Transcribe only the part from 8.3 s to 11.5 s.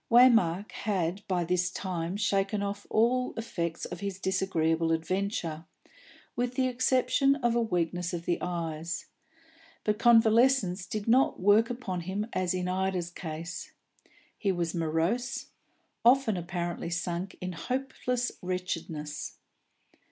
eyes; but convalescence did not